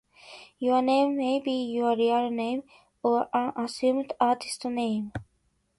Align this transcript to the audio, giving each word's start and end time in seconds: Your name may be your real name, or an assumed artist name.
Your 0.57 0.81
name 0.81 1.15
may 1.15 1.39
be 1.39 1.51
your 1.51 1.95
real 1.95 2.31
name, 2.31 2.63
or 3.03 3.29
an 3.35 3.53
assumed 3.55 4.13
artist 4.19 4.65
name. 4.65 5.11